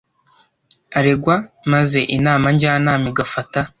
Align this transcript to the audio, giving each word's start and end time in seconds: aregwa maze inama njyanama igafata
aregwa 0.97 1.35
maze 1.71 1.99
inama 2.17 2.47
njyanama 2.55 3.05
igafata 3.11 3.59